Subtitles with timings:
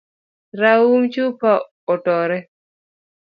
[0.61, 1.51] Raum chupa
[1.93, 2.39] otore.